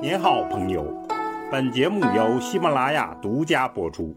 [0.00, 0.84] 您好，朋友。
[1.50, 4.16] 本节目由喜马拉雅独家播出。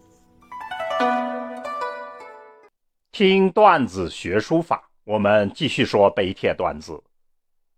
[3.11, 7.04] 听段子学书法，我们继续说碑帖段子。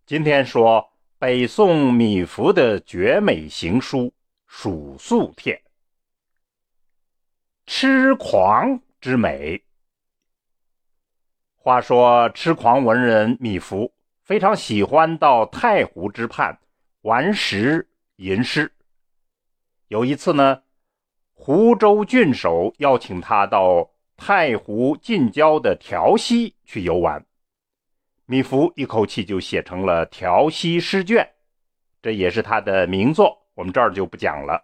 [0.06, 0.86] 今天说
[1.18, 4.00] 北宋米芾的绝美行书
[4.48, 5.56] 《蜀素帖》，
[7.66, 9.64] 痴狂之美。
[11.56, 13.90] 话说，痴狂文人米芾
[14.24, 16.60] 非常喜欢到太湖之畔
[17.04, 17.88] 玩石
[18.24, 18.72] 吟诗。
[19.90, 20.64] 有一次呢，
[21.34, 27.26] 湖州郡守邀请他到太湖近郊的调溪去游玩，
[28.26, 31.22] 米芾一口气就写成了《调溪诗卷》，
[32.02, 33.38] 这也是他的名作。
[33.56, 34.64] 我们这儿就不讲了。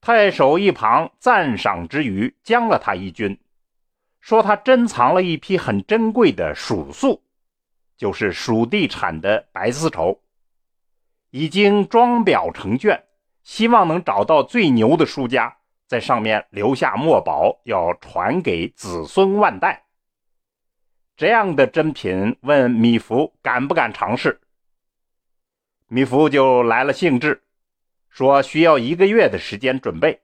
[0.00, 3.38] 太守一旁赞赏之余，将了他一军。
[4.20, 7.22] 说他珍藏了一批很珍贵的蜀素，
[7.96, 10.20] 就是蜀地产的白丝绸，
[11.30, 13.04] 已经装裱成卷，
[13.42, 15.56] 希望能找到最牛的书家，
[15.86, 19.84] 在上面留下墨宝，要传给子孙万代。
[21.16, 24.40] 这样的珍品，问米芾敢不敢尝试？
[25.88, 27.42] 米芾就来了兴致，
[28.10, 30.20] 说需要一个月的时间准备。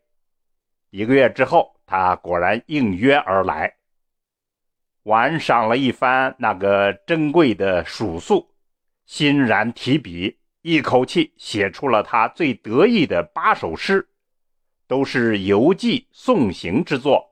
[0.91, 3.77] 一个月之后，他果然应约而来。
[5.05, 8.55] 玩赏了一番那个珍贵的蜀素，
[9.07, 14.09] 欣然提笔，一口气写出了他最得意的八首诗，
[14.87, 17.31] 都是游记送行之作，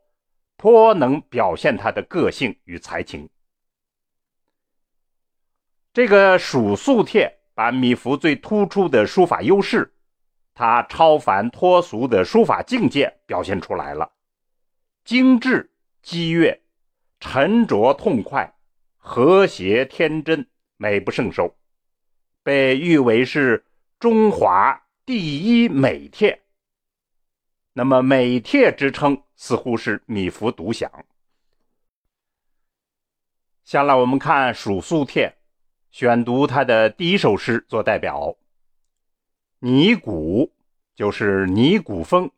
[0.57, 3.29] 颇能表现他的个性与才情。
[5.93, 9.95] 这个《蜀素帖》把米芾最突出的书法优势，
[10.55, 14.13] 他超凡脱俗的书法境界表现出来了，
[15.05, 15.73] 精致
[16.03, 16.61] 激越。
[17.23, 18.51] 沉着痛快，
[18.97, 21.55] 和谐天真，美不胜收，
[22.43, 23.65] 被誉为是
[23.99, 26.43] 中华第一美帖。
[27.73, 30.91] 那么美帖之称似乎是米芾独享。
[33.65, 35.29] 下来我们看《蜀素帖》，
[35.97, 38.37] 选读他的第一首诗做代表。
[39.61, 40.53] 拟古
[40.97, 42.31] 就是拟古风，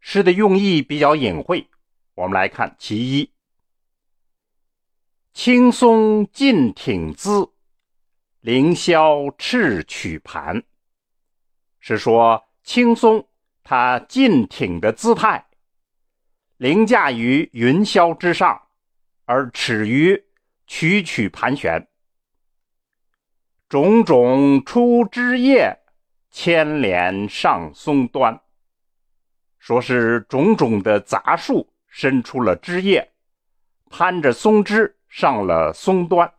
[0.00, 1.68] 诗的用意比较隐晦。
[2.14, 3.30] 我们来看其一。
[5.32, 7.50] 青松劲挺姿，
[8.40, 10.62] 凌霄翅曲盘。
[11.80, 13.28] 是说青松
[13.62, 15.46] 它劲挺的姿态，
[16.56, 18.62] 凌驾于云霄之上，
[19.24, 20.24] 而耻于
[20.66, 21.88] 曲曲盘旋。
[23.68, 25.78] 种种出枝叶，
[26.30, 28.40] 牵连上松端。
[29.58, 33.12] 说是种种的杂树伸出了枝叶，
[33.90, 34.94] 攀着松枝。
[35.08, 36.30] 上了松端，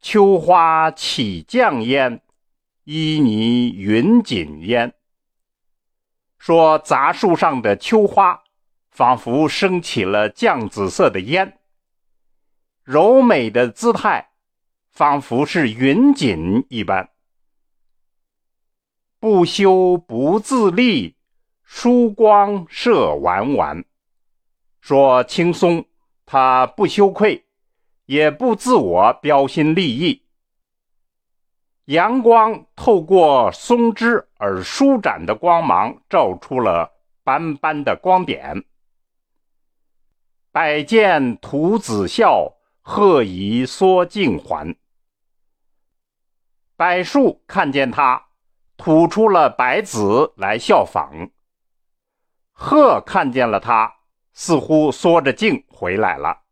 [0.00, 2.22] 秋花起降烟，
[2.84, 4.94] 旖旎云锦烟。
[6.38, 8.42] 说杂树上的秋花，
[8.90, 11.58] 仿佛升起了绛紫色的烟，
[12.84, 14.30] 柔美的姿态，
[14.90, 17.10] 仿佛是云锦一般。
[19.20, 21.16] 不修不自立，
[21.64, 23.84] 疏光射丸丸。
[24.80, 25.84] 说青松。
[26.30, 27.46] 他不羞愧，
[28.08, 30.22] 也不自我标新立异。
[31.84, 36.90] 阳光透过松枝而舒展的光芒，照出了
[37.22, 38.64] 斑斑的光点。
[40.50, 44.74] 百见徒子笑，鹤以缩颈还。
[46.76, 48.28] 柏树看见他，
[48.78, 51.28] 吐出了白子来效仿。
[52.52, 53.96] 鹤看见了他。
[54.32, 56.42] 似乎缩着颈回来了。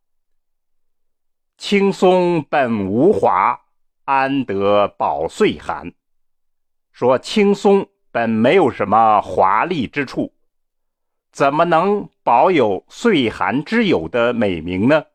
[1.59, 3.59] 青松本无华，
[4.05, 5.93] 安得保岁寒？
[6.93, 10.35] 说青松本没有什么华丽之处，
[11.33, 15.07] 怎么能保有岁寒之友的美名呢？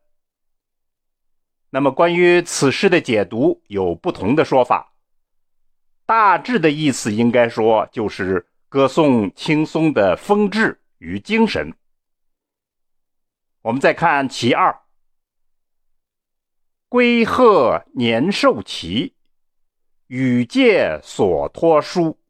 [1.70, 4.92] 那么关于此诗的解读有不同的说法，
[6.04, 11.72] 大致的意思应该说就是歌颂青松的风致与精神。
[13.62, 14.81] 我们再看其二，
[16.92, 19.14] 龟鹤年寿齐，
[20.08, 22.20] 羽介所托书。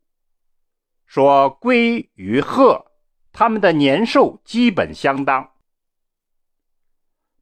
[1.05, 2.87] 说龟与鹤，
[3.33, 5.51] 它们的年寿基本相当，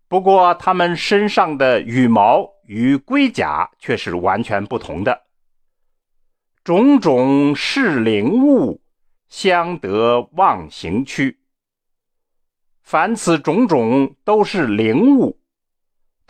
[0.09, 5.27] 不过它们身上的羽毛与龟甲却是完全不同的。
[6.65, 8.81] 种种是灵物，
[9.29, 11.39] 相得忘形躯。
[12.81, 15.39] 凡此种种都是灵物，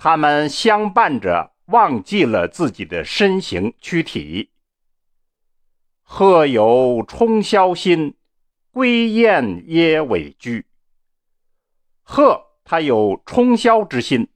[0.02, 4.49] 他们相伴着，忘记了自己的身形躯体。
[6.00, 8.17] 鹤有冲霄心，
[8.70, 10.64] 归雁耶尾居。
[12.00, 14.26] 鹤它有冲霄之心，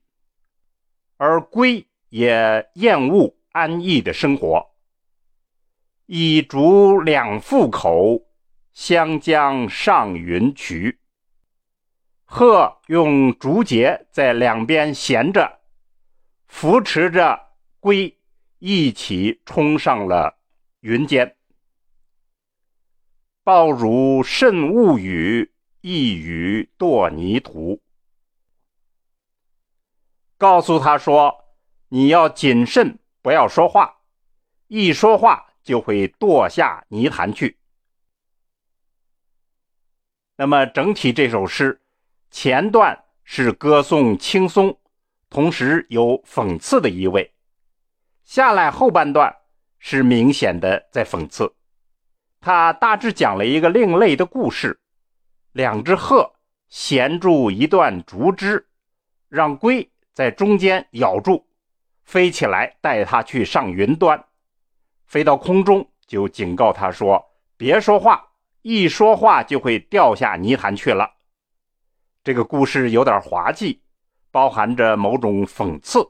[1.17, 4.67] 而龟也厌恶安逸的生活。
[6.05, 8.21] 以竹两复口，
[8.71, 10.99] 湘江上云渠。
[12.25, 15.61] 鹤用竹节在两边衔着，
[16.47, 18.17] 扶持着龟
[18.59, 20.37] 一起冲上了
[20.81, 21.37] 云间。
[23.43, 27.81] 抱汝慎勿语，一语堕泥土。
[30.37, 31.45] 告诉他说
[31.89, 34.01] ：“你要谨慎，不要说话，
[34.67, 37.57] 一说话。”就会堕下泥潭去。
[40.35, 41.81] 那么，整体这首诗
[42.29, 44.77] 前段是歌颂青松，
[45.29, 47.31] 同时有讽刺的意味；
[48.23, 49.35] 下来后半段
[49.79, 51.53] 是明显的在讽刺。
[52.41, 54.79] 他大致讲了一个另类的故事：
[55.53, 56.33] 两只鹤
[56.67, 58.67] 衔住一段竹枝，
[59.29, 61.45] 让龟在中间咬住，
[62.03, 64.23] 飞起来带它去上云端。
[65.05, 67.23] 飞到空中，就警告他说
[67.57, 68.27] ：“别说话，
[68.61, 71.14] 一说话就会掉下泥潭去了。”
[72.25, 73.79] 这个故事有点滑稽，
[74.31, 76.09] 包含着某种讽刺，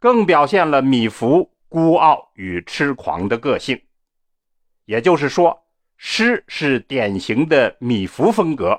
[0.00, 3.80] 更表现了米芾孤傲与痴狂的个性。
[4.86, 5.64] 也就是说，
[5.96, 8.78] 诗是典型的米芾风格，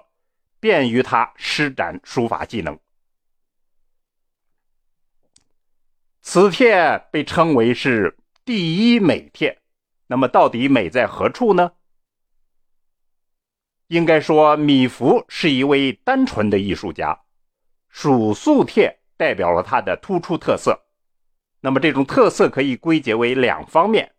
[0.59, 2.77] 便于他施展书法技能。
[6.21, 8.17] 此帖被称为是。
[8.43, 9.61] 第一美帖，
[10.07, 11.71] 那么到底美在何处呢？
[13.91, 17.19] 应该说，米芾是一位单纯的艺术家，
[17.89, 20.79] 蜀素帖代表了他的突出特色。
[21.59, 24.13] 那么这种特色可以归结为两方面：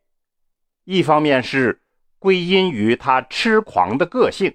[0.84, 1.80] 一方面是
[2.18, 4.54] 归因于他痴狂的个性，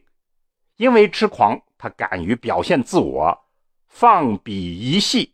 [0.75, 3.45] 因为痴狂，他敢于表现自我，
[3.87, 5.33] 放笔一戏，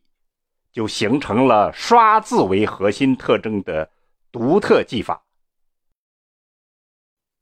[0.72, 3.92] 就形成了刷字为核心特征的。
[4.32, 5.26] 独特技法，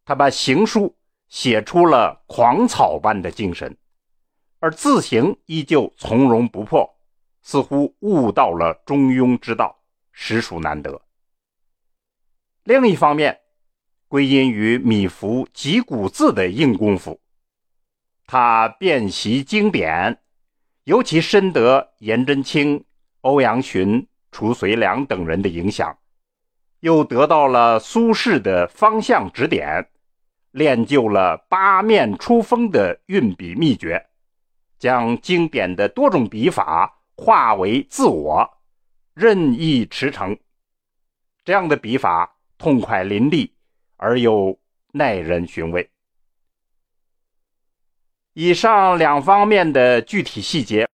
[0.03, 0.93] 他把行书
[1.31, 3.77] 写出了狂草般的精神，
[4.59, 6.97] 而字形依旧从容不迫，
[7.41, 9.81] 似乎悟到了中庸之道，
[10.11, 11.01] 实属难得。
[12.65, 13.39] 另一方面，
[14.09, 17.21] 归因于米芾几股字的硬功夫，
[18.27, 20.21] 他遍习经典，
[20.83, 22.83] 尤其深得颜真卿、
[23.21, 25.97] 欧阳询、褚遂良等人的影响。
[26.81, 29.87] 又得到了苏轼的方向指点，
[30.51, 34.07] 练就了八面出锋的运笔秘诀，
[34.77, 38.49] 将经典的多种笔法化为自我，
[39.13, 40.37] 任意驰骋。
[41.43, 43.49] 这样的笔法痛快淋漓
[43.97, 44.59] 而又
[44.91, 45.89] 耐人寻味。
[48.33, 50.87] 以上两方面的具体细节，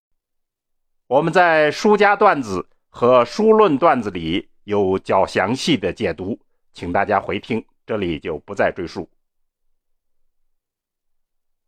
[1.08, 4.50] 我们在书家段子和书论段子里。
[4.68, 6.38] 有较详细的解读，
[6.74, 9.10] 请大家回听，这里就不再赘述。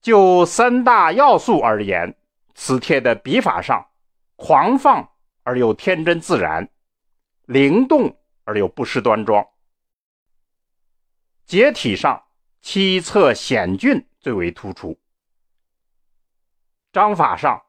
[0.02, 2.16] 就三大要素而言，
[2.56, 3.88] 此帖的笔法上
[4.36, 5.10] 狂放
[5.44, 6.70] 而又天真自然，
[7.46, 9.44] 灵动而又不失端庄；
[11.46, 12.24] 结体上
[12.64, 14.98] 凄恻险峻最为突出；
[16.92, 17.62] 章法上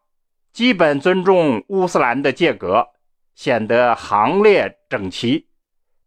[0.52, 2.88] 基本尊重乌斯兰的界格。
[3.37, 5.49] 显得行列整齐，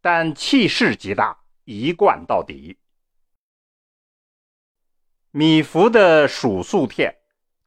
[0.02, 2.78] 但气势极大，一贯到底。
[5.36, 7.12] 米芾的蜀素帖，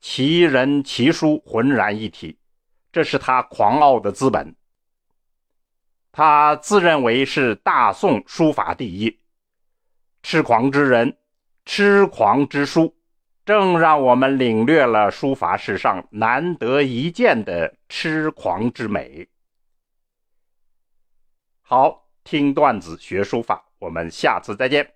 [0.01, 2.39] 奇人奇书浑然一体，
[2.93, 4.55] 这是他狂傲的资本。
[6.13, 9.19] 他自认为是大宋书法第一，
[10.23, 11.19] 痴狂之人，
[11.65, 12.97] 痴狂之书，
[13.45, 19.27] 正让我们领略了书法史上难得一见的痴狂之美。
[21.63, 24.89] 好，听段子学书法，我们下次再见。